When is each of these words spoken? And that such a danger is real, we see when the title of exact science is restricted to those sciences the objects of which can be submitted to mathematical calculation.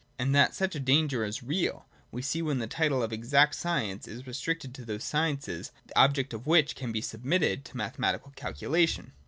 And 0.17 0.33
that 0.33 0.55
such 0.55 0.73
a 0.73 0.79
danger 0.79 1.23
is 1.23 1.43
real, 1.43 1.85
we 2.11 2.23
see 2.23 2.41
when 2.41 2.57
the 2.57 2.65
title 2.65 3.03
of 3.03 3.13
exact 3.13 3.53
science 3.53 4.07
is 4.07 4.25
restricted 4.25 4.73
to 4.73 4.83
those 4.83 5.03
sciences 5.03 5.71
the 5.85 5.95
objects 5.99 6.33
of 6.33 6.47
which 6.47 6.75
can 6.75 6.91
be 6.91 7.01
submitted 7.01 7.63
to 7.65 7.77
mathematical 7.77 8.31
calculation. 8.35 9.13